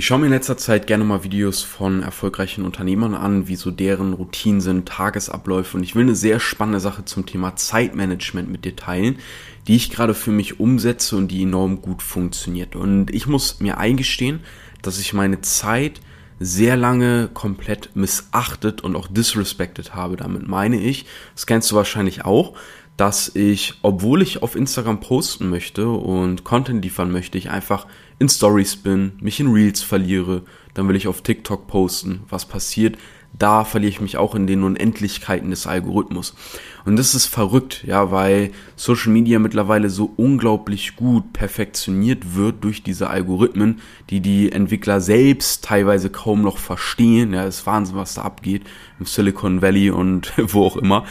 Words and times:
Ich 0.00 0.06
schaue 0.06 0.20
mir 0.20 0.26
in 0.28 0.32
letzter 0.32 0.56
Zeit 0.56 0.86
gerne 0.86 1.04
mal 1.04 1.24
Videos 1.24 1.60
von 1.62 2.02
erfolgreichen 2.02 2.64
Unternehmern 2.64 3.14
an, 3.14 3.48
wie 3.48 3.54
so 3.54 3.70
deren 3.70 4.14
Routinen 4.14 4.62
sind, 4.62 4.88
Tagesabläufe. 4.88 5.76
Und 5.76 5.82
ich 5.82 5.94
will 5.94 6.04
eine 6.04 6.14
sehr 6.14 6.40
spannende 6.40 6.80
Sache 6.80 7.04
zum 7.04 7.26
Thema 7.26 7.54
Zeitmanagement 7.54 8.50
mit 8.50 8.64
dir 8.64 8.74
teilen, 8.74 9.18
die 9.68 9.76
ich 9.76 9.90
gerade 9.90 10.14
für 10.14 10.30
mich 10.30 10.58
umsetze 10.58 11.16
und 11.16 11.28
die 11.28 11.42
enorm 11.42 11.82
gut 11.82 12.00
funktioniert. 12.02 12.76
Und 12.76 13.10
ich 13.10 13.26
muss 13.26 13.60
mir 13.60 13.76
eingestehen, 13.76 14.40
dass 14.80 14.98
ich 14.98 15.12
meine 15.12 15.42
Zeit 15.42 16.00
sehr 16.40 16.76
lange 16.76 17.28
komplett 17.32 17.94
missachtet 17.94 18.80
und 18.80 18.96
auch 18.96 19.06
disrespected 19.06 19.94
habe. 19.94 20.16
Damit 20.16 20.48
meine 20.48 20.80
ich, 20.80 21.04
das 21.34 21.46
kennst 21.46 21.70
du 21.70 21.76
wahrscheinlich 21.76 22.24
auch, 22.24 22.56
dass 22.96 23.34
ich, 23.34 23.74
obwohl 23.82 24.22
ich 24.22 24.42
auf 24.42 24.56
Instagram 24.56 25.00
posten 25.00 25.48
möchte 25.48 25.88
und 25.88 26.42
Content 26.44 26.82
liefern 26.82 27.12
möchte, 27.12 27.38
ich 27.38 27.50
einfach 27.50 27.86
in 28.18 28.28
Stories 28.28 28.76
bin, 28.76 29.12
mich 29.20 29.38
in 29.38 29.52
Reels 29.52 29.82
verliere, 29.82 30.42
dann 30.74 30.88
will 30.88 30.96
ich 30.96 31.08
auf 31.08 31.22
TikTok 31.22 31.66
posten. 31.66 32.24
Was 32.28 32.46
passiert? 32.46 32.96
Da 33.38 33.64
verliere 33.64 33.90
ich 33.90 34.00
mich 34.00 34.16
auch 34.16 34.34
in 34.34 34.46
den 34.46 34.62
Unendlichkeiten 34.62 35.50
des 35.50 35.66
Algorithmus. 35.66 36.34
Und 36.84 36.96
das 36.96 37.14
ist 37.14 37.26
verrückt, 37.26 37.84
ja, 37.86 38.10
weil 38.10 38.50
Social 38.76 39.12
Media 39.12 39.38
mittlerweile 39.38 39.88
so 39.88 40.12
unglaublich 40.16 40.96
gut 40.96 41.32
perfektioniert 41.32 42.34
wird 42.34 42.62
durch 42.64 42.82
diese 42.82 43.08
Algorithmen, 43.08 43.80
die 44.10 44.20
die 44.20 44.52
Entwickler 44.52 45.00
selbst 45.00 45.64
teilweise 45.64 46.10
kaum 46.10 46.42
noch 46.42 46.58
verstehen. 46.58 47.32
Ja, 47.32 47.44
ist 47.44 47.66
Wahnsinn, 47.66 47.96
was 47.96 48.14
da 48.14 48.22
abgeht 48.22 48.62
im 48.98 49.06
Silicon 49.06 49.62
Valley 49.62 49.90
und 49.90 50.32
wo 50.52 50.64
auch 50.64 50.76
immer 50.76 51.04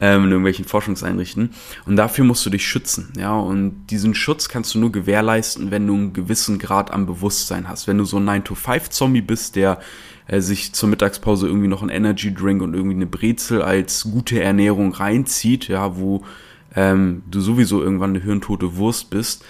ähm, 0.00 0.24
in 0.24 0.30
irgendwelchen 0.30 0.64
Forschungseinrichten. 0.64 1.50
Und 1.86 1.96
dafür 1.96 2.24
musst 2.24 2.44
du 2.46 2.50
dich 2.50 2.66
schützen, 2.66 3.12
ja. 3.16 3.36
Und 3.36 3.86
diesen 3.86 4.14
Schutz 4.14 4.48
kannst 4.48 4.74
du 4.74 4.78
nur 4.78 4.92
gewährleisten, 4.92 5.70
wenn 5.70 5.86
du 5.86 5.94
einen 5.94 6.12
gewissen 6.12 6.58
Grad 6.58 6.90
an 6.90 7.06
Bewusstsein 7.06 7.68
hast. 7.68 7.86
Wenn 7.88 7.98
du 7.98 8.04
so 8.04 8.18
ein 8.18 8.28
9-to-5-Zombie 8.28 9.22
bist, 9.22 9.56
der 9.56 9.80
äh, 10.26 10.40
sich 10.40 10.72
zur 10.72 10.88
Mittagspause 10.88 11.46
irgendwie 11.46 11.68
noch 11.68 11.82
einen 11.82 11.90
Energy 11.90 12.32
Drink 12.32 12.62
und 12.62 12.74
irgendwie 12.74 12.96
eine 12.96 13.06
Brezel 13.06 13.62
als 13.62 14.04
gute 14.04 14.40
Ernährung 14.40 14.92
reinzieht, 14.92 15.68
ja, 15.68 15.96
wo 15.96 16.22
ähm, 16.76 17.22
du 17.30 17.40
sowieso 17.40 17.82
irgendwann 17.82 18.10
eine 18.10 18.22
hirntote 18.22 18.76
Wurst 18.76 19.10
bist, 19.10 19.44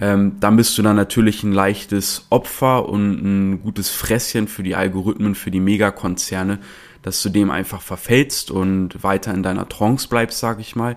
ähm, 0.00 0.36
dann 0.40 0.56
bist 0.56 0.76
du 0.78 0.82
dann 0.82 0.96
natürlich 0.96 1.42
ein 1.42 1.52
leichtes 1.52 2.26
Opfer 2.30 2.88
und 2.88 3.22
ein 3.22 3.62
gutes 3.62 3.90
Fresschen 3.90 4.48
für 4.48 4.62
die 4.62 4.74
Algorithmen, 4.74 5.34
für 5.34 5.50
die 5.50 5.60
Megakonzerne, 5.60 6.58
dass 7.02 7.22
du 7.22 7.28
dem 7.28 7.50
einfach 7.50 7.82
verfällst 7.82 8.50
und 8.50 9.02
weiter 9.02 9.34
in 9.34 9.42
deiner 9.42 9.68
Trance 9.68 10.08
bleibst, 10.08 10.38
sag 10.38 10.60
ich 10.60 10.74
mal. 10.74 10.96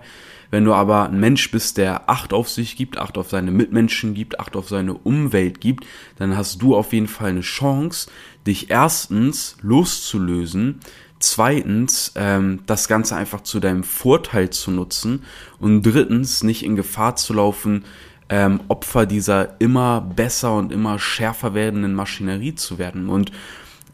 Wenn 0.50 0.64
du 0.64 0.72
aber 0.72 1.08
ein 1.08 1.18
Mensch 1.18 1.50
bist, 1.50 1.78
der 1.78 2.08
Acht 2.08 2.32
auf 2.32 2.48
sich 2.48 2.76
gibt, 2.76 2.96
Acht 2.96 3.18
auf 3.18 3.30
seine 3.30 3.50
Mitmenschen 3.50 4.14
gibt, 4.14 4.40
Acht 4.40 4.56
auf 4.56 4.68
seine 4.68 4.94
Umwelt 4.94 5.60
gibt, 5.60 5.84
dann 6.16 6.36
hast 6.36 6.62
du 6.62 6.76
auf 6.76 6.92
jeden 6.92 7.08
Fall 7.08 7.30
eine 7.30 7.40
Chance, 7.40 8.08
dich 8.46 8.70
erstens 8.70 9.56
loszulösen, 9.62 10.80
zweitens 11.18 12.12
ähm, 12.14 12.60
das 12.66 12.88
Ganze 12.88 13.16
einfach 13.16 13.42
zu 13.42 13.58
deinem 13.58 13.82
Vorteil 13.82 14.50
zu 14.50 14.70
nutzen 14.70 15.24
und 15.58 15.82
drittens 15.82 16.42
nicht 16.42 16.64
in 16.64 16.76
Gefahr 16.76 17.16
zu 17.16 17.34
laufen, 17.34 17.84
ähm, 18.28 18.60
Opfer 18.68 19.06
dieser 19.06 19.60
immer 19.60 20.00
besser 20.00 20.56
und 20.56 20.72
immer 20.72 20.98
schärfer 20.98 21.54
werdenden 21.54 21.94
Maschinerie 21.94 22.54
zu 22.54 22.78
werden. 22.78 23.08
Und 23.08 23.32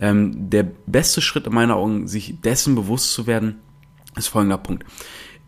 ähm, 0.00 0.50
der 0.50 0.66
beste 0.86 1.20
Schritt 1.20 1.46
in 1.46 1.54
meiner 1.54 1.76
Augen, 1.76 2.08
sich 2.08 2.40
dessen 2.40 2.74
bewusst 2.74 3.12
zu 3.12 3.26
werden, 3.26 3.56
ist 4.16 4.28
folgender 4.28 4.58
Punkt. 4.58 4.84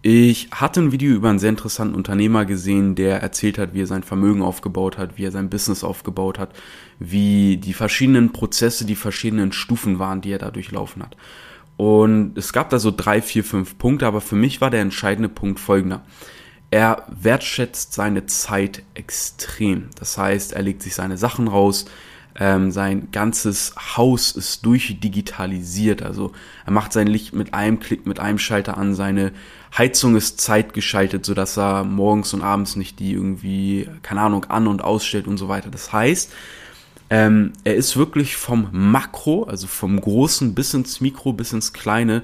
Ich 0.05 0.49
hatte 0.51 0.81
ein 0.81 0.91
Video 0.91 1.15
über 1.15 1.31
einen 1.31 1.39
sehr 1.39 1.51
interessanten 1.51 1.95
Unternehmer 1.95 2.45
gesehen, 2.45 2.97
der 2.97 3.23
erzählt 3.23 3.57
hat, 3.57 3.73
wie 3.73 3.83
er 3.83 3.87
sein 3.87 4.03
Vermögen 4.03 4.43
aufgebaut 4.43 4.99
hat, 4.99 5.17
wie 5.17 5.25
er 5.25 5.31
sein 5.31 5.49
Business 5.49 5.85
aufgebaut 5.85 6.41
hat, 6.41 6.51
wie 6.99 7.57
die 7.57 7.73
verschiedenen 7.73 8.33
Prozesse, 8.33 8.85
die 8.85 8.97
verschiedenen 8.97 9.53
Stufen 9.53 10.01
waren, 10.01 10.21
die 10.21 10.33
er 10.33 10.39
da 10.39 10.51
durchlaufen 10.51 11.05
hat. 11.05 11.17
Und 11.77 12.37
es 12.37 12.53
gab 12.53 12.71
da 12.71 12.81
so 12.81 12.91
drei, 12.91 13.23
vier, 13.23 13.45
fünf 13.45 13.79
Punkte, 13.79 14.07
aber 14.07 14.21
für 14.21 14.35
mich 14.35 14.61
war 14.61 14.71
der 14.71 14.81
entscheidende 14.81 15.29
Punkt 15.29 15.61
folgender. 15.61 16.03
Er 16.73 17.05
wertschätzt 17.09 17.93
seine 17.93 18.25
Zeit 18.25 18.83
extrem. 18.95 19.91
Das 19.99 20.17
heißt, 20.17 20.55
er 20.55 20.63
legt 20.63 20.83
sich 20.83 20.95
seine 20.95 21.19
Sachen 21.19 21.47
raus, 21.47 21.85
ähm, 22.35 22.71
sein 22.71 23.11
ganzes 23.13 23.75
Haus 23.99 24.33
ist 24.33 24.65
durchdigitalisiert. 24.65 26.01
Also 26.01 26.33
er 26.65 26.73
macht 26.73 26.95
sein 26.95 27.09
Licht 27.09 27.35
mit 27.35 27.53
einem 27.53 27.79
Klick, 27.79 28.07
mit 28.07 28.21
einem 28.21 28.39
Schalter 28.39 28.79
an. 28.79 28.95
Seine 28.95 29.33
Heizung 29.77 30.17
ist 30.17 30.41
zeitgeschaltet, 30.41 31.27
sodass 31.27 31.59
er 31.59 31.85
morgens 31.85 32.33
und 32.33 32.41
abends 32.41 32.75
nicht 32.75 33.01
die 33.01 33.13
irgendwie, 33.13 33.87
keine 34.01 34.23
Ahnung, 34.23 34.47
an- 34.47 34.67
und 34.67 34.83
ausstellt 34.83 35.27
und 35.27 35.37
so 35.37 35.49
weiter. 35.49 35.69
Das 35.69 35.93
heißt, 35.93 36.33
ähm, 37.11 37.53
er 37.65 37.75
ist 37.75 37.99
wirklich 37.99 38.37
vom 38.37 38.69
Makro, 38.73 39.45
also 39.45 39.67
vom 39.67 40.01
Großen 40.01 40.55
bis 40.55 40.73
ins 40.73 41.03
Mikro, 41.03 41.35
bis 41.35 41.53
ins 41.53 41.75
Kleine, 41.75 42.23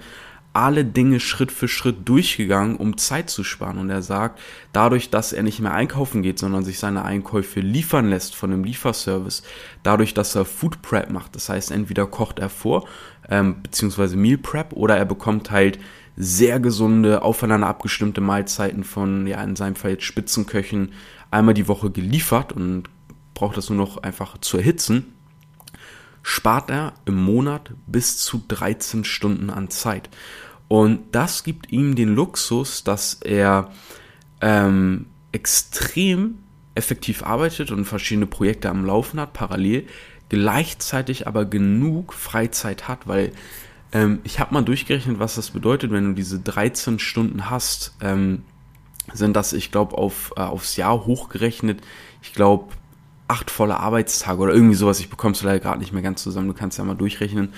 alle 0.58 0.84
Dinge 0.84 1.20
Schritt 1.20 1.52
für 1.52 1.68
Schritt 1.68 2.08
durchgegangen, 2.08 2.76
um 2.76 2.96
Zeit 2.96 3.30
zu 3.30 3.44
sparen. 3.44 3.78
Und 3.78 3.90
er 3.90 4.02
sagt, 4.02 4.40
dadurch, 4.72 5.10
dass 5.10 5.32
er 5.32 5.42
nicht 5.42 5.60
mehr 5.60 5.72
einkaufen 5.72 6.22
geht, 6.22 6.38
sondern 6.38 6.64
sich 6.64 6.78
seine 6.78 7.04
Einkäufe 7.04 7.60
liefern 7.60 8.10
lässt 8.10 8.34
von 8.34 8.52
einem 8.52 8.64
Lieferservice, 8.64 9.42
dadurch, 9.82 10.14
dass 10.14 10.34
er 10.34 10.44
Food 10.44 10.82
Prep 10.82 11.10
macht, 11.10 11.36
das 11.36 11.48
heißt, 11.48 11.70
entweder 11.70 12.06
kocht 12.06 12.38
er 12.38 12.50
vor, 12.50 12.88
ähm, 13.28 13.62
beziehungsweise 13.62 14.16
Meal 14.16 14.38
Prep, 14.38 14.72
oder 14.72 14.96
er 14.96 15.04
bekommt 15.04 15.50
halt 15.50 15.78
sehr 16.16 16.58
gesunde, 16.58 17.22
aufeinander 17.22 17.68
abgestimmte 17.68 18.20
Mahlzeiten 18.20 18.82
von, 18.82 19.26
ja, 19.26 19.42
in 19.42 19.54
seinem 19.54 19.76
Fall 19.76 19.92
jetzt 19.92 20.04
Spitzenköchen 20.04 20.92
einmal 21.30 21.54
die 21.54 21.68
Woche 21.68 21.90
geliefert 21.90 22.52
und 22.52 22.84
braucht 23.34 23.56
das 23.56 23.70
nur 23.70 23.78
noch 23.78 24.02
einfach 24.02 24.38
zu 24.38 24.56
erhitzen 24.56 25.12
spart 26.28 26.68
er 26.68 26.92
im 27.06 27.16
Monat 27.16 27.70
bis 27.86 28.18
zu 28.18 28.42
13 28.46 29.04
Stunden 29.04 29.48
an 29.48 29.70
Zeit. 29.70 30.10
Und 30.68 31.00
das 31.12 31.44
gibt 31.44 31.72
ihm 31.72 31.96
den 31.96 32.14
Luxus, 32.14 32.84
dass 32.84 33.14
er 33.14 33.70
ähm, 34.40 35.06
extrem 35.32 36.38
effektiv 36.74 37.22
arbeitet 37.24 37.72
und 37.72 37.86
verschiedene 37.86 38.26
Projekte 38.26 38.70
am 38.70 38.84
Laufen 38.84 39.18
hat, 39.18 39.32
parallel, 39.32 39.86
gleichzeitig 40.28 41.26
aber 41.26 41.44
genug 41.44 42.12
Freizeit 42.12 42.86
hat, 42.86 43.08
weil 43.08 43.32
ähm, 43.92 44.20
ich 44.24 44.38
habe 44.38 44.54
mal 44.54 44.62
durchgerechnet, 44.62 45.18
was 45.18 45.34
das 45.34 45.50
bedeutet, 45.50 45.90
wenn 45.90 46.04
du 46.04 46.12
diese 46.12 46.38
13 46.38 46.98
Stunden 46.98 47.50
hast, 47.50 47.94
ähm, 48.00 48.42
sind 49.12 49.34
das, 49.34 49.54
ich 49.54 49.72
glaube, 49.72 49.96
auf, 49.96 50.32
äh, 50.36 50.40
aufs 50.40 50.76
Jahr 50.76 51.06
hochgerechnet, 51.06 51.80
ich 52.22 52.34
glaube, 52.34 52.74
acht 53.26 53.50
volle 53.50 53.78
Arbeitstage 53.78 54.40
oder 54.40 54.54
irgendwie 54.54 54.74
sowas. 54.74 55.00
Ich 55.00 55.10
bekomme 55.10 55.34
es 55.34 55.42
leider 55.42 55.60
gerade 55.60 55.78
nicht 55.78 55.92
mehr 55.92 56.02
ganz 56.02 56.22
zusammen. 56.22 56.48
Du 56.48 56.54
kannst 56.54 56.78
ja 56.78 56.84
mal 56.84 56.94
durchrechnen. 56.94 57.52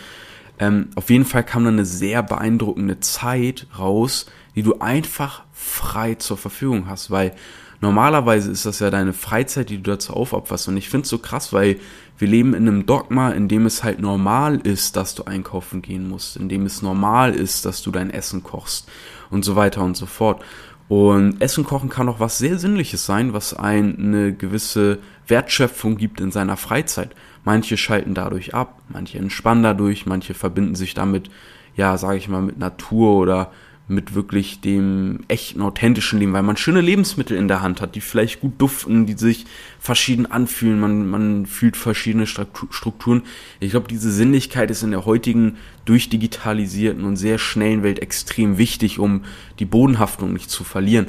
Ähm, 0.60 0.90
auf 0.94 1.08
jeden 1.08 1.24
Fall 1.24 1.42
kam 1.42 1.64
dann 1.64 1.74
eine 1.74 1.86
sehr 1.86 2.22
beeindruckende 2.22 3.00
Zeit 3.00 3.66
raus, 3.78 4.26
die 4.54 4.62
du 4.62 4.78
einfach 4.78 5.42
frei 5.52 6.14
zur 6.16 6.36
Verfügung 6.36 6.86
hast, 6.86 7.10
weil 7.10 7.34
normalerweise 7.80 8.50
ist 8.50 8.66
das 8.66 8.78
ja 8.78 8.90
deine 8.90 9.14
Freizeit, 9.14 9.70
die 9.70 9.78
du 9.78 9.90
dazu 9.90 10.12
aufopferst. 10.12 10.68
Und 10.68 10.76
ich 10.76 10.90
finde 10.90 11.04
es 11.04 11.08
so 11.08 11.18
krass, 11.18 11.54
weil 11.54 11.80
wir 12.18 12.28
leben 12.28 12.52
in 12.52 12.68
einem 12.68 12.84
Dogma, 12.84 13.30
in 13.30 13.48
dem 13.48 13.64
es 13.64 13.82
halt 13.82 14.00
normal 14.00 14.58
ist, 14.58 14.96
dass 14.96 15.14
du 15.14 15.24
einkaufen 15.24 15.80
gehen 15.80 16.06
musst, 16.06 16.36
in 16.36 16.50
dem 16.50 16.66
es 16.66 16.82
normal 16.82 17.34
ist, 17.34 17.64
dass 17.64 17.80
du 17.80 17.90
dein 17.90 18.10
Essen 18.10 18.42
kochst 18.42 18.86
und 19.30 19.46
so 19.46 19.56
weiter 19.56 19.82
und 19.82 19.96
so 19.96 20.04
fort. 20.04 20.44
Und 20.88 21.40
Essen 21.40 21.64
kochen 21.64 21.88
kann 21.88 22.08
auch 22.08 22.20
was 22.20 22.36
sehr 22.36 22.58
Sinnliches 22.58 23.06
sein, 23.06 23.32
was 23.32 23.54
eine 23.54 24.34
gewisse 24.34 24.98
Wertschöpfung 25.26 25.96
gibt 25.96 26.20
in 26.20 26.32
seiner 26.32 26.58
Freizeit. 26.58 27.14
Manche 27.44 27.76
schalten 27.76 28.14
dadurch 28.14 28.54
ab, 28.54 28.80
manche 28.88 29.18
entspannen 29.18 29.62
dadurch, 29.62 30.06
manche 30.06 30.34
verbinden 30.34 30.74
sich 30.74 30.94
damit, 30.94 31.30
ja, 31.76 31.96
sage 31.96 32.18
ich 32.18 32.28
mal, 32.28 32.42
mit 32.42 32.58
Natur 32.58 33.16
oder 33.16 33.50
mit 33.90 34.14
wirklich 34.14 34.60
dem 34.60 35.20
echten, 35.26 35.60
authentischen 35.62 36.20
Leben, 36.20 36.32
weil 36.32 36.44
man 36.44 36.56
schöne 36.56 36.80
Lebensmittel 36.80 37.36
in 37.36 37.48
der 37.48 37.60
Hand 37.60 37.80
hat, 37.80 37.96
die 37.96 38.00
vielleicht 38.00 38.40
gut 38.40 38.52
duften, 38.58 39.04
die 39.04 39.14
sich 39.14 39.46
verschieden 39.80 40.26
anfühlen, 40.26 40.78
man, 40.78 41.10
man 41.10 41.46
fühlt 41.46 41.76
verschiedene 41.76 42.26
Strukturen. 42.26 43.22
Ich 43.58 43.72
glaube, 43.72 43.88
diese 43.88 44.12
Sinnlichkeit 44.12 44.70
ist 44.70 44.84
in 44.84 44.92
der 44.92 45.06
heutigen 45.06 45.56
durchdigitalisierten 45.86 47.04
und 47.04 47.16
sehr 47.16 47.38
schnellen 47.38 47.82
Welt 47.82 47.98
extrem 47.98 48.58
wichtig, 48.58 49.00
um 49.00 49.24
die 49.58 49.64
Bodenhaftung 49.64 50.32
nicht 50.32 50.50
zu 50.50 50.62
verlieren. 50.62 51.08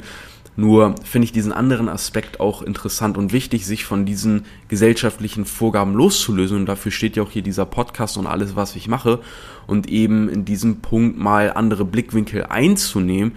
Nur 0.54 0.94
finde 1.02 1.24
ich 1.24 1.32
diesen 1.32 1.52
anderen 1.52 1.88
Aspekt 1.88 2.38
auch 2.38 2.60
interessant 2.62 3.16
und 3.16 3.32
wichtig, 3.32 3.64
sich 3.66 3.84
von 3.84 4.04
diesen 4.04 4.44
gesellschaftlichen 4.68 5.46
Vorgaben 5.46 5.94
loszulösen. 5.94 6.58
Und 6.58 6.66
dafür 6.66 6.92
steht 6.92 7.16
ja 7.16 7.22
auch 7.22 7.30
hier 7.30 7.42
dieser 7.42 7.64
Podcast 7.64 8.18
und 8.18 8.26
alles, 8.26 8.54
was 8.54 8.76
ich 8.76 8.86
mache. 8.86 9.20
Und 9.66 9.88
eben 9.88 10.28
in 10.28 10.44
diesem 10.44 10.80
Punkt 10.80 11.18
mal 11.18 11.52
andere 11.52 11.84
Blickwinkel 11.84 12.44
einzunehmen 12.44 13.32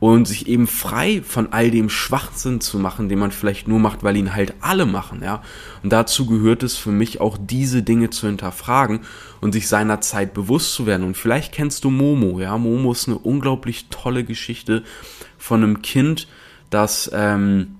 und 0.00 0.28
sich 0.28 0.46
eben 0.46 0.66
frei 0.66 1.22
von 1.24 1.52
all 1.52 1.70
dem 1.70 1.90
Schwachsinn 1.90 2.60
zu 2.60 2.78
machen, 2.78 3.08
den 3.08 3.18
man 3.18 3.32
vielleicht 3.32 3.66
nur 3.66 3.80
macht, 3.80 4.04
weil 4.04 4.16
ihn 4.16 4.34
halt 4.34 4.54
alle 4.60 4.86
machen, 4.86 5.22
ja. 5.24 5.42
Und 5.82 5.92
dazu 5.92 6.26
gehört 6.26 6.62
es 6.62 6.76
für 6.76 6.92
mich 6.92 7.20
auch 7.20 7.36
diese 7.40 7.82
Dinge 7.82 8.10
zu 8.10 8.28
hinterfragen 8.28 9.00
und 9.40 9.52
sich 9.52 9.66
seiner 9.66 10.00
Zeit 10.00 10.34
bewusst 10.34 10.74
zu 10.74 10.86
werden. 10.86 11.04
Und 11.04 11.16
vielleicht 11.16 11.52
kennst 11.52 11.82
du 11.82 11.90
Momo, 11.90 12.38
ja. 12.38 12.56
Momo 12.58 12.92
ist 12.92 13.08
eine 13.08 13.18
unglaublich 13.18 13.86
tolle 13.90 14.22
Geschichte 14.22 14.84
von 15.36 15.64
einem 15.64 15.82
Kind, 15.82 16.28
das 16.70 17.10
ähm, 17.14 17.76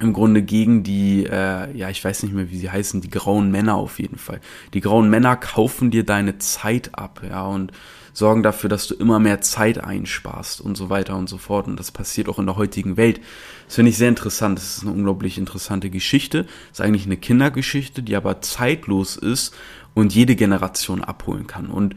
im 0.00 0.12
Grunde 0.12 0.42
gegen 0.42 0.82
die, 0.82 1.26
äh, 1.26 1.76
ja, 1.76 1.90
ich 1.90 2.04
weiß 2.04 2.22
nicht 2.22 2.34
mehr, 2.34 2.50
wie 2.50 2.58
sie 2.58 2.70
heißen, 2.70 3.00
die 3.00 3.10
grauen 3.10 3.50
Männer 3.50 3.74
auf 3.76 3.98
jeden 3.98 4.18
Fall. 4.18 4.40
Die 4.74 4.80
grauen 4.80 5.10
Männer 5.10 5.36
kaufen 5.36 5.90
dir 5.90 6.04
deine 6.04 6.38
Zeit 6.38 6.90
ab, 6.94 7.22
ja, 7.28 7.44
und 7.46 7.72
sorgen 8.12 8.42
dafür, 8.42 8.68
dass 8.68 8.88
du 8.88 8.94
immer 8.94 9.20
mehr 9.20 9.40
Zeit 9.40 9.78
einsparst 9.82 10.60
und 10.60 10.76
so 10.76 10.90
weiter 10.90 11.16
und 11.16 11.28
so 11.28 11.38
fort. 11.38 11.68
Und 11.68 11.78
das 11.78 11.92
passiert 11.92 12.28
auch 12.28 12.38
in 12.38 12.46
der 12.46 12.56
heutigen 12.56 12.96
Welt. 12.96 13.20
Das 13.66 13.76
finde 13.76 13.90
ich 13.90 13.96
sehr 13.96 14.08
interessant. 14.08 14.58
Das 14.58 14.78
ist 14.78 14.82
eine 14.82 14.92
unglaublich 14.92 15.38
interessante 15.38 15.88
Geschichte. 15.88 16.44
Das 16.44 16.80
ist 16.80 16.80
eigentlich 16.80 17.06
eine 17.06 17.16
Kindergeschichte, 17.16 18.02
die 18.02 18.16
aber 18.16 18.40
zeitlos 18.40 19.16
ist 19.16 19.54
und 19.94 20.14
jede 20.14 20.34
Generation 20.34 21.02
abholen 21.02 21.46
kann. 21.46 21.66
Und 21.66 21.94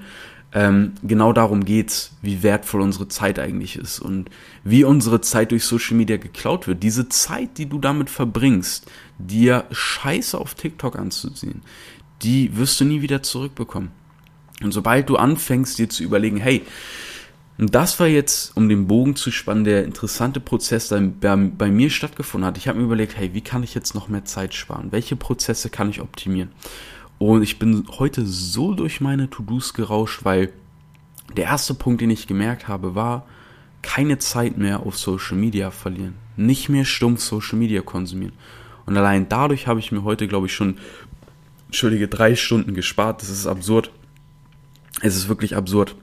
ähm, 0.53 0.93
genau 1.01 1.31
darum 1.31 1.63
geht's, 1.63 2.11
wie 2.21 2.43
wertvoll 2.43 2.81
unsere 2.81 3.07
Zeit 3.07 3.39
eigentlich 3.39 3.77
ist 3.77 3.99
und 3.99 4.29
wie 4.63 4.83
unsere 4.83 5.21
Zeit 5.21 5.51
durch 5.51 5.63
Social 5.63 5.95
Media 5.95 6.17
geklaut 6.17 6.67
wird. 6.67 6.83
Diese 6.83 7.07
Zeit, 7.07 7.57
die 7.57 7.67
du 7.67 7.79
damit 7.79 8.09
verbringst, 8.09 8.89
dir 9.17 9.65
Scheiße 9.71 10.37
auf 10.37 10.55
TikTok 10.55 10.97
anzusehen, 10.97 11.61
die 12.21 12.57
wirst 12.57 12.79
du 12.79 12.85
nie 12.85 13.01
wieder 13.01 13.23
zurückbekommen. 13.23 13.91
Und 14.61 14.73
sobald 14.73 15.09
du 15.09 15.15
anfängst, 15.15 15.79
dir 15.79 15.89
zu 15.89 16.03
überlegen, 16.03 16.37
hey, 16.37 16.63
das 17.57 17.99
war 17.99 18.07
jetzt, 18.07 18.55
um 18.57 18.69
den 18.69 18.87
Bogen 18.87 19.15
zu 19.15 19.31
spannen, 19.31 19.63
der 19.63 19.85
interessante 19.85 20.39
Prozess, 20.39 20.87
der 20.89 21.37
bei 21.37 21.69
mir 21.69 21.89
stattgefunden 21.89 22.47
hat. 22.47 22.57
Ich 22.57 22.67
habe 22.67 22.79
mir 22.79 22.85
überlegt, 22.85 23.17
hey, 23.17 23.33
wie 23.33 23.41
kann 23.41 23.63
ich 23.63 23.75
jetzt 23.75 23.93
noch 23.93 24.07
mehr 24.07 24.25
Zeit 24.25 24.53
sparen? 24.53 24.91
Welche 24.91 25.15
Prozesse 25.15 25.69
kann 25.69 25.89
ich 25.89 26.01
optimieren? 26.01 26.49
Und 27.21 27.43
ich 27.43 27.59
bin 27.59 27.85
heute 27.99 28.25
so 28.25 28.73
durch 28.73 28.99
meine 28.99 29.29
To-Dos 29.29 29.75
gerauscht, 29.75 30.21
weil 30.25 30.51
der 31.37 31.43
erste 31.43 31.75
Punkt, 31.75 32.01
den 32.01 32.09
ich 32.09 32.25
gemerkt 32.25 32.67
habe, 32.67 32.95
war, 32.95 33.27
keine 33.83 34.17
Zeit 34.17 34.57
mehr 34.57 34.79
auf 34.87 34.97
Social 34.97 35.37
Media 35.37 35.69
verlieren. 35.69 36.15
Nicht 36.35 36.67
mehr 36.67 36.83
stumpf 36.83 37.21
Social 37.21 37.59
Media 37.59 37.83
konsumieren. 37.83 38.33
Und 38.87 38.97
allein 38.97 39.29
dadurch 39.29 39.67
habe 39.67 39.79
ich 39.79 39.91
mir 39.91 40.03
heute, 40.03 40.27
glaube 40.27 40.47
ich, 40.47 40.55
schon, 40.55 40.79
entschuldige, 41.67 42.07
drei 42.07 42.35
Stunden 42.35 42.73
gespart. 42.73 43.21
Das 43.21 43.29
ist 43.29 43.45
absurd. 43.45 43.91
Es 45.01 45.15
ist 45.15 45.29
wirklich 45.29 45.55
absurd. 45.55 45.95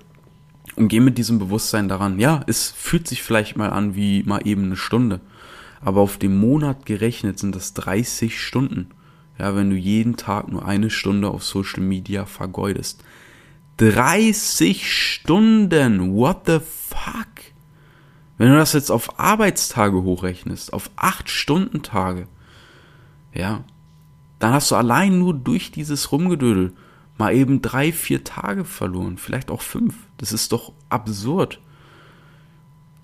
Und 0.76 0.86
gehe 0.86 1.00
mit 1.00 1.18
diesem 1.18 1.40
Bewusstsein 1.40 1.88
daran. 1.88 2.20
Ja, 2.20 2.44
es 2.46 2.70
fühlt 2.70 3.08
sich 3.08 3.24
vielleicht 3.24 3.56
mal 3.56 3.70
an 3.70 3.96
wie 3.96 4.22
mal 4.22 4.46
eben 4.46 4.66
eine 4.66 4.76
Stunde. 4.76 5.20
Aber 5.80 6.00
auf 6.00 6.16
den 6.16 6.38
Monat 6.38 6.86
gerechnet 6.86 7.40
sind 7.40 7.56
das 7.56 7.74
30 7.74 8.40
Stunden. 8.40 8.90
Ja, 9.38 9.54
wenn 9.54 9.70
du 9.70 9.76
jeden 9.76 10.16
Tag 10.16 10.48
nur 10.48 10.66
eine 10.66 10.90
Stunde 10.90 11.28
auf 11.28 11.44
Social 11.44 11.82
Media 11.82 12.24
vergeudest. 12.26 13.04
30 13.76 14.92
Stunden! 14.92 16.14
What 16.14 16.42
the 16.46 16.58
fuck? 16.58 17.28
Wenn 18.36 18.50
du 18.50 18.56
das 18.56 18.72
jetzt 18.72 18.90
auf 18.90 19.18
Arbeitstage 19.18 20.02
hochrechnest, 20.02 20.72
auf 20.72 20.90
8-Stunden-Tage, 20.96 22.26
ja, 23.32 23.64
dann 24.38 24.52
hast 24.52 24.70
du 24.70 24.76
allein 24.76 25.18
nur 25.18 25.34
durch 25.34 25.70
dieses 25.70 26.10
Rumgedödel 26.12 26.72
mal 27.18 27.34
eben 27.34 27.62
drei, 27.62 27.92
vier 27.92 28.24
Tage 28.24 28.64
verloren, 28.64 29.18
vielleicht 29.18 29.50
auch 29.50 29.62
fünf. 29.62 29.94
Das 30.18 30.32
ist 30.32 30.52
doch 30.52 30.72
absurd. 30.88 31.60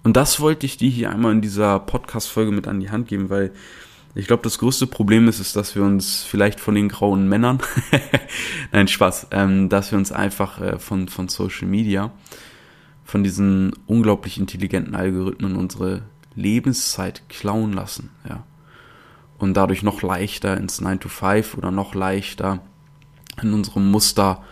Und 0.05 0.17
das 0.17 0.39
wollte 0.41 0.67
ich 0.67 0.77
dir 0.77 0.91
hier 0.91 1.11
einmal 1.11 1.33
in 1.33 1.41
dieser 1.41 1.81
Podcast-Folge 1.81 2.53
mit 2.53 2.69
an 2.69 2.81
die 2.81 2.91
Hand 2.91 3.09
geben, 3.09 3.31
weil 3.31 3.53
ich 4.15 4.27
glaube, 4.27 4.43
das 4.43 4.59
größte 4.59 4.87
Problem 4.87 5.27
ist, 5.29 5.41
ist, 5.41 5.57
dass 5.57 5.75
wir 5.75 5.83
uns 5.83 6.23
vielleicht 6.23 6.61
von 6.61 6.75
den 6.75 6.89
grauen 6.89 7.29
Männern, 7.29 7.59
nein, 8.73 8.87
Spaß, 8.87 9.29
ähm, 9.33 9.69
dass 9.69 9.91
wir 9.91 9.99
uns 9.99 10.13
einfach 10.13 10.61
äh, 10.61 10.79
von, 10.79 11.09
von 11.09 11.29
Social 11.29 11.67
Media, 11.67 12.13
von 13.05 13.25
diesen 13.25 13.73
unglaublich 13.87 14.39
intelligenten 14.39 14.95
Algorithmen 14.95 15.57
unsere 15.57 16.03
Lebenszeit 16.35 17.29
klauen 17.29 17.73
lassen, 17.73 18.11
ja. 18.29 18.45
Und 19.37 19.55
dadurch 19.55 19.83
noch 19.83 20.01
leichter 20.03 20.57
ins 20.57 20.81
9 20.81 21.01
to 21.01 21.09
5 21.09 21.59
oder 21.59 21.73
noch 21.73 21.95
leichter 21.95 22.61
in 23.43 23.53
unserem 23.53 23.91
Muster 23.91 24.45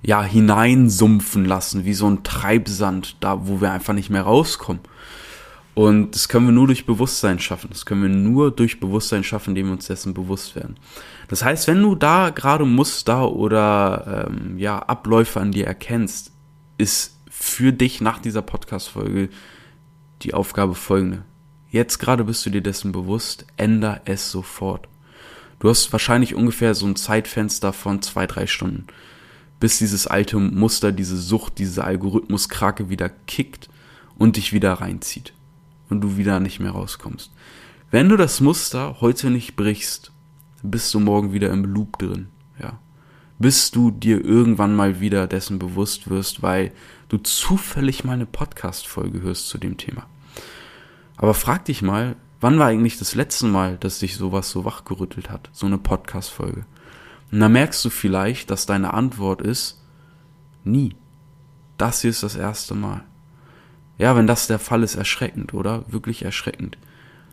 ja 0.00 0.22
hineinsumpfen 0.22 1.44
lassen, 1.44 1.84
wie 1.84 1.94
so 1.94 2.08
ein 2.08 2.22
Treibsand, 2.22 3.16
da 3.20 3.46
wo 3.46 3.60
wir 3.60 3.72
einfach 3.72 3.94
nicht 3.94 4.10
mehr 4.10 4.22
rauskommen. 4.22 4.80
Und 5.74 6.14
das 6.14 6.28
können 6.28 6.46
wir 6.46 6.52
nur 6.52 6.66
durch 6.66 6.84
Bewusstsein 6.84 7.38
schaffen. 7.38 7.70
Das 7.70 7.86
können 7.86 8.02
wir 8.02 8.10
nur 8.10 8.50
durch 8.50 8.78
Bewusstsein 8.78 9.24
schaffen, 9.24 9.50
indem 9.50 9.66
wir 9.66 9.72
uns 9.72 9.86
dessen 9.86 10.12
bewusst 10.12 10.54
werden. 10.54 10.76
Das 11.28 11.44
heißt, 11.44 11.66
wenn 11.66 11.80
du 11.80 11.94
da 11.94 12.30
gerade 12.30 12.66
Muster 12.66 13.32
oder 13.32 14.28
ähm, 14.28 14.58
ja, 14.58 14.78
Abläufe 14.78 15.40
an 15.40 15.52
dir 15.52 15.66
erkennst, 15.66 16.32
ist 16.76 17.16
für 17.30 17.72
dich 17.72 18.02
nach 18.02 18.18
dieser 18.18 18.42
Podcast-Folge 18.42 19.30
die 20.22 20.34
Aufgabe 20.34 20.74
folgende. 20.74 21.24
Jetzt 21.70 21.98
gerade 21.98 22.24
bist 22.24 22.44
du 22.44 22.50
dir 22.50 22.60
dessen 22.60 22.92
bewusst, 22.92 23.46
änder 23.56 24.02
es 24.04 24.30
sofort. 24.30 24.88
Du 25.58 25.70
hast 25.70 25.90
wahrscheinlich 25.90 26.34
ungefähr 26.34 26.74
so 26.74 26.84
ein 26.84 26.96
Zeitfenster 26.96 27.72
von 27.72 28.02
zwei, 28.02 28.26
drei 28.26 28.46
Stunden, 28.46 28.88
bis 29.58 29.78
dieses 29.78 30.06
alte 30.06 30.36
Muster, 30.36 30.92
diese 30.92 31.16
Sucht, 31.16 31.58
diese 31.58 31.84
Algorithmuskrake 31.84 32.90
wieder 32.90 33.08
kickt 33.08 33.70
und 34.18 34.36
dich 34.36 34.52
wieder 34.52 34.74
reinzieht 34.74 35.32
und 35.92 36.00
du 36.00 36.16
wieder 36.16 36.40
nicht 36.40 36.58
mehr 36.58 36.72
rauskommst. 36.72 37.30
Wenn 37.90 38.08
du 38.08 38.16
das 38.16 38.40
Muster 38.40 39.00
heute 39.00 39.30
nicht 39.30 39.54
brichst, 39.54 40.10
bist 40.62 40.92
du 40.94 41.00
morgen 41.00 41.32
wieder 41.32 41.50
im 41.50 41.64
Loop 41.64 41.98
drin, 41.98 42.28
ja. 42.58 42.78
Bis 43.38 43.70
du 43.70 43.90
dir 43.90 44.24
irgendwann 44.24 44.74
mal 44.74 45.00
wieder 45.00 45.26
dessen 45.26 45.58
bewusst 45.58 46.08
wirst, 46.08 46.42
weil 46.42 46.72
du 47.08 47.18
zufällig 47.18 48.04
mal 48.04 48.14
eine 48.14 48.26
Podcast-Folge 48.26 49.20
hörst 49.20 49.48
zu 49.48 49.58
dem 49.58 49.76
Thema. 49.76 50.06
Aber 51.16 51.34
frag 51.34 51.64
dich 51.66 51.82
mal, 51.82 52.16
wann 52.40 52.58
war 52.58 52.68
eigentlich 52.68 52.98
das 52.98 53.14
letzte 53.14 53.46
Mal, 53.46 53.76
dass 53.78 53.98
dich 53.98 54.16
sowas 54.16 54.50
so 54.50 54.64
wachgerüttelt 54.64 55.28
hat, 55.28 55.50
so 55.52 55.66
eine 55.66 55.78
Podcast-Folge? 55.78 56.64
Und 57.30 57.40
da 57.40 57.48
merkst 57.48 57.84
du 57.84 57.90
vielleicht, 57.90 58.50
dass 58.50 58.66
deine 58.66 58.94
Antwort 58.94 59.42
ist, 59.42 59.82
nie. 60.64 60.94
Das 61.78 62.00
hier 62.00 62.10
ist 62.10 62.22
das 62.22 62.36
erste 62.36 62.74
Mal. 62.74 63.04
Ja, 64.02 64.16
wenn 64.16 64.26
das 64.26 64.48
der 64.48 64.58
Fall 64.58 64.82
ist, 64.82 64.96
erschreckend, 64.96 65.54
oder? 65.54 65.84
Wirklich 65.86 66.24
erschreckend. 66.24 66.76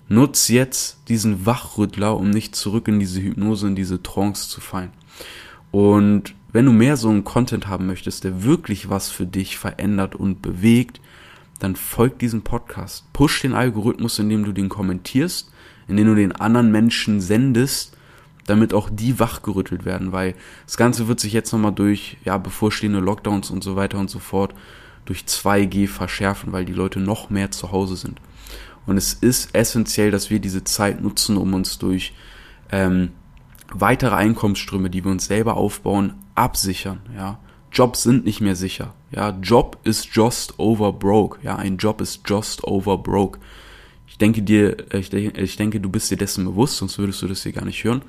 Nutz 0.07 0.49
jetzt 0.49 0.99
diesen 1.07 1.47
Wachrüttler, 1.47 2.15
um 2.15 2.29
nicht 2.29 2.55
zurück 2.55 2.87
in 2.87 2.99
diese 2.99 3.19
Hypnose, 3.19 3.65
in 3.65 3.75
diese 3.75 4.03
Trance 4.03 4.49
zu 4.49 4.61
fallen. 4.61 4.91
Und 5.71 6.35
wenn 6.53 6.65
du 6.65 6.71
mehr 6.71 6.95
so 6.95 7.09
einen 7.09 7.23
Content 7.23 7.65
haben 7.65 7.87
möchtest, 7.87 8.23
der 8.23 8.43
wirklich 8.43 8.87
was 8.87 9.09
für 9.09 9.25
dich 9.25 9.57
verändert 9.57 10.13
und 10.13 10.43
bewegt, 10.43 11.01
dann 11.57 11.75
folg 11.75 12.19
diesem 12.19 12.43
Podcast. 12.43 13.11
Push 13.13 13.41
den 13.41 13.55
Algorithmus, 13.55 14.19
indem 14.19 14.43
du 14.43 14.51
den 14.51 14.69
kommentierst, 14.69 15.51
indem 15.87 16.05
du 16.05 16.13
den 16.13 16.33
anderen 16.33 16.71
Menschen 16.71 17.19
sendest, 17.19 17.97
damit 18.45 18.75
auch 18.75 18.91
die 18.91 19.17
wachgerüttelt 19.17 19.85
werden, 19.85 20.11
weil 20.11 20.35
das 20.67 20.77
Ganze 20.77 21.07
wird 21.07 21.19
sich 21.19 21.33
jetzt 21.33 21.51
nochmal 21.51 21.73
durch, 21.73 22.17
ja, 22.25 22.37
bevorstehende 22.37 22.99
Lockdowns 22.99 23.49
und 23.49 23.63
so 23.63 23.75
weiter 23.75 23.97
und 23.97 24.11
so 24.11 24.19
fort 24.19 24.53
durch 25.05 25.23
2G 25.23 25.87
verschärfen, 25.87 26.51
weil 26.51 26.65
die 26.65 26.73
Leute 26.73 26.99
noch 26.99 27.29
mehr 27.29 27.51
zu 27.51 27.71
Hause 27.71 27.95
sind. 27.95 28.19
Und 28.85 28.97
es 28.97 29.13
ist 29.13 29.53
essentiell, 29.53 30.11
dass 30.11 30.29
wir 30.29 30.39
diese 30.39 30.63
Zeit 30.63 31.01
nutzen, 31.01 31.37
um 31.37 31.53
uns 31.53 31.77
durch 31.77 32.13
ähm, 32.71 33.11
weitere 33.71 34.15
Einkommensströme, 34.15 34.89
die 34.89 35.03
wir 35.03 35.11
uns 35.11 35.25
selber 35.25 35.57
aufbauen, 35.57 36.13
absichern. 36.35 37.01
Ja, 37.15 37.39
Jobs 37.71 38.03
sind 38.03 38.25
nicht 38.25 38.41
mehr 38.41 38.55
sicher. 38.55 38.93
Ja, 39.11 39.29
Job 39.41 39.77
ist 39.83 40.15
just 40.15 40.57
over 40.57 40.93
broke. 40.93 41.39
Ja, 41.43 41.55
ein 41.55 41.77
Job 41.77 42.01
ist 42.01 42.21
just 42.27 42.63
over 42.63 42.97
broke. 42.97 43.39
Ich 44.07 44.17
denke 44.17 44.41
dir, 44.41 44.77
ich 44.91 45.09
denke, 45.09 45.39
ich 45.39 45.55
denke, 45.55 45.79
du 45.79 45.89
bist 45.89 46.09
dir 46.09 46.17
dessen 46.17 46.45
bewusst, 46.45 46.77
sonst 46.77 46.97
würdest 46.97 47.21
du 47.21 47.27
das 47.27 47.43
hier 47.43 47.51
gar 47.51 47.65
nicht 47.65 47.83
hören. 47.83 48.01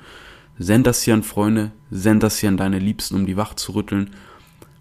Send 0.57 0.87
das 0.87 1.01
hier 1.03 1.13
an 1.13 1.23
Freunde, 1.23 1.71
send 1.89 2.23
das 2.23 2.39
hier 2.39 2.49
an 2.49 2.57
deine 2.57 2.79
Liebsten, 2.79 3.15
um 3.15 3.25
die 3.25 3.37
wach 3.37 3.53
zu 3.53 3.73
rütteln 3.73 4.11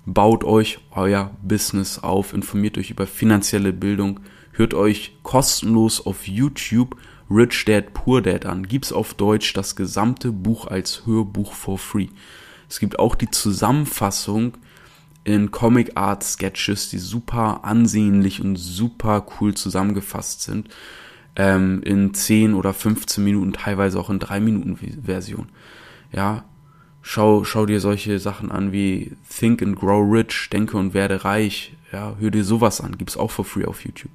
baut 0.07 0.45
euch 0.45 0.79
euer 0.91 1.31
Business 1.43 1.99
auf, 1.99 2.33
informiert 2.33 2.79
euch 2.79 2.91
über 2.91 3.07
finanzielle 3.07 3.73
Bildung, 3.73 4.21
hört 4.53 4.75
euch 4.75 5.19
kostenlos 5.23 6.05
auf 6.05 6.27
YouTube 6.27 6.97
Rich 7.31 7.65
Dad 7.67 7.95
Poor 7.95 8.21
Dad 8.23 8.45
an. 8.45 8.67
Gibt's 8.67 8.93
auf 8.93 9.15
Deutsch 9.15 9.53
das 9.53 9.77
gesamte 9.77 10.33
Buch 10.33 10.67
als 10.67 11.07
Hörbuch 11.07 11.53
for 11.53 11.79
free. 11.79 12.09
Es 12.69 12.81
gibt 12.81 12.99
auch 12.99 13.15
die 13.15 13.31
Zusammenfassung 13.31 14.57
in 15.23 15.51
Comic 15.51 15.93
Art 15.97 16.25
Sketches, 16.25 16.91
die 16.91 16.99
super 16.99 17.65
ansehnlich 17.65 18.41
und 18.41 18.57
super 18.57 19.27
cool 19.41 19.55
zusammengefasst 19.55 20.43
sind. 20.43 20.69
Ähm, 21.37 21.83
in 21.85 22.13
10 22.13 22.55
oder 22.55 22.75
15 22.75 23.23
Minuten, 23.23 23.53
teilweise 23.53 24.01
auch 24.01 24.11
in 24.11 24.19
3 24.19 24.41
Minuten 24.41 24.77
Version. 24.77 25.49
Ja, 26.11 26.45
Schau, 27.03 27.45
schau 27.45 27.67
dir 27.67 27.81
solche 27.81 28.19
Sachen 28.19 28.51
an 28.51 28.73
wie 28.73 29.13
Think 29.29 29.63
and 29.63 29.79
Grow 29.79 30.05
Rich, 30.11 30.51
Denke 30.53 30.77
und 30.77 30.95
werde 30.95 31.25
reich. 31.25 31.73
Ja, 31.93 32.15
hör 32.21 32.31
dir 32.31 32.45
sowas 32.45 32.81
an, 32.81 32.99
gibt's 32.99 33.17
auch 33.17 33.31
for 33.31 33.45
free 33.45 33.65
auf 33.65 33.85
YouTube. 33.85 34.13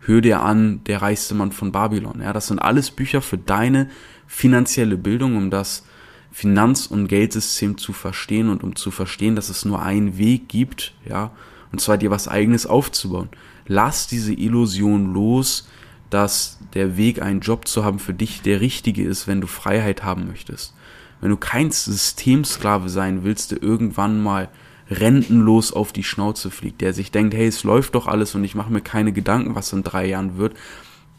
Hör 0.00 0.20
dir 0.20 0.40
an, 0.40 0.82
der 0.84 1.02
reichste 1.02 1.34
Mann 1.34 1.52
von 1.52 1.72
Babylon. 1.72 2.20
Ja, 2.22 2.32
das 2.32 2.48
sind 2.48 2.58
alles 2.58 2.90
Bücher 2.90 3.22
für 3.22 3.38
deine 3.38 3.90
finanzielle 4.26 4.96
Bildung, 4.96 5.36
um 5.36 5.50
das 5.50 5.84
Finanz- 6.32 6.86
und 6.86 7.08
Geldsystem 7.08 7.76
zu 7.76 7.92
verstehen 7.92 8.48
und 8.48 8.64
um 8.64 8.74
zu 8.74 8.90
verstehen, 8.90 9.36
dass 9.36 9.50
es 9.50 9.64
nur 9.64 9.82
einen 9.82 10.16
Weg 10.16 10.48
gibt, 10.48 10.94
ja, 11.06 11.30
und 11.70 11.80
zwar 11.80 11.98
dir 11.98 12.10
was 12.10 12.26
eigenes 12.26 12.66
aufzubauen. 12.66 13.28
Lass 13.66 14.06
diese 14.06 14.32
Illusion 14.32 15.12
los, 15.12 15.68
dass 16.10 16.58
der 16.74 16.96
Weg, 16.96 17.22
einen 17.22 17.40
Job 17.40 17.68
zu 17.68 17.84
haben, 17.84 17.98
für 17.98 18.14
dich 18.14 18.42
der 18.42 18.60
richtige 18.60 19.02
ist, 19.02 19.26
wenn 19.26 19.40
du 19.40 19.46
Freiheit 19.46 20.02
haben 20.02 20.26
möchtest. 20.26 20.74
Wenn 21.22 21.30
du 21.30 21.36
kein 21.38 21.70
Systemsklave 21.70 22.90
sein 22.90 23.22
willst, 23.22 23.52
der 23.52 23.62
irgendwann 23.62 24.20
mal 24.22 24.50
rentenlos 24.90 25.72
auf 25.72 25.92
die 25.92 26.02
Schnauze 26.02 26.50
fliegt, 26.50 26.80
der 26.80 26.92
sich 26.92 27.12
denkt, 27.12 27.32
hey, 27.32 27.46
es 27.46 27.62
läuft 27.62 27.94
doch 27.94 28.08
alles 28.08 28.34
und 28.34 28.44
ich 28.44 28.56
mache 28.56 28.72
mir 28.72 28.80
keine 28.80 29.12
Gedanken, 29.12 29.54
was 29.54 29.72
in 29.72 29.84
drei 29.84 30.06
Jahren 30.06 30.36
wird, 30.36 30.54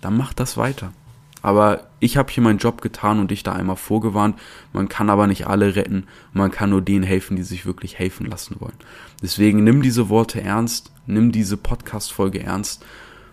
dann 0.02 0.18
mach 0.18 0.34
das 0.34 0.58
weiter. 0.58 0.92
Aber 1.42 1.88
ich 2.00 2.18
habe 2.18 2.32
hier 2.32 2.44
meinen 2.44 2.60
Job 2.60 2.82
getan 2.82 3.20
und 3.20 3.32
dich 3.32 3.44
da 3.44 3.54
einmal 3.54 3.78
vorgewarnt. 3.78 4.38
Man 4.74 4.90
kann 4.90 5.10
aber 5.10 5.28
nicht 5.28 5.48
alle 5.48 5.76
retten. 5.76 6.08
Man 6.34 6.52
kann 6.52 6.70
nur 6.70 6.82
denen 6.82 7.04
helfen, 7.04 7.36
die 7.36 7.44
sich 7.44 7.66
wirklich 7.66 7.98
helfen 7.98 8.26
lassen 8.26 8.58
wollen. 8.60 8.78
Deswegen 9.22 9.64
nimm 9.64 9.82
diese 9.82 10.10
Worte 10.10 10.42
ernst, 10.42 10.92
nimm 11.06 11.32
diese 11.32 11.58
Podcast-Folge 11.58 12.44
ernst. 12.44 12.86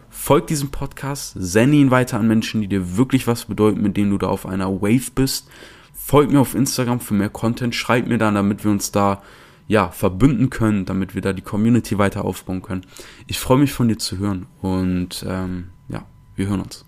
Folg 0.08 0.48
diesem 0.48 0.70
Podcast, 0.70 1.34
sende 1.36 1.76
ihn 1.76 1.92
weiter 1.92 2.18
an 2.18 2.26
Menschen, 2.26 2.60
die 2.60 2.68
dir 2.68 2.96
wirklich 2.96 3.26
was 3.26 3.44
bedeuten, 3.44 3.82
mit 3.82 3.96
denen 3.96 4.10
du 4.10 4.18
da 4.18 4.26
auf 4.26 4.46
einer 4.46 4.82
Wave 4.82 5.10
bist. 5.14 5.48
Folg 6.02 6.30
mir 6.30 6.40
auf 6.40 6.54
Instagram 6.54 6.98
für 6.98 7.14
mehr 7.14 7.28
Content, 7.28 7.74
schreib 7.74 8.08
mir 8.08 8.18
dann, 8.18 8.34
damit 8.34 8.64
wir 8.64 8.70
uns 8.70 8.90
da 8.90 9.22
ja, 9.68 9.90
verbünden 9.90 10.50
können, 10.50 10.84
damit 10.84 11.14
wir 11.14 11.22
da 11.22 11.32
die 11.32 11.42
Community 11.42 11.98
weiter 11.98 12.24
aufbauen 12.24 12.62
können. 12.62 12.84
Ich 13.28 13.38
freue 13.38 13.58
mich 13.58 13.72
von 13.72 13.86
dir 13.86 13.98
zu 13.98 14.18
hören 14.18 14.46
und 14.60 15.24
ähm, 15.28 15.68
ja, 15.88 16.04
wir 16.34 16.48
hören 16.48 16.62
uns. 16.62 16.84